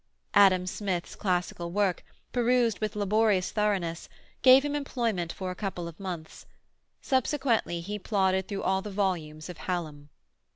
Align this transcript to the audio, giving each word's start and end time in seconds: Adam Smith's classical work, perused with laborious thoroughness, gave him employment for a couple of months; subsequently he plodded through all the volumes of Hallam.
Adam 0.33 0.65
Smith's 0.65 1.15
classical 1.15 1.69
work, 1.69 2.03
perused 2.31 2.79
with 2.79 2.95
laborious 2.95 3.51
thoroughness, 3.51 4.09
gave 4.41 4.65
him 4.65 4.73
employment 4.73 5.31
for 5.31 5.51
a 5.51 5.55
couple 5.55 5.87
of 5.87 5.99
months; 5.99 6.47
subsequently 7.03 7.81
he 7.81 7.99
plodded 7.99 8.47
through 8.47 8.63
all 8.63 8.81
the 8.81 8.89
volumes 8.89 9.47
of 9.47 9.59
Hallam. 9.59 10.09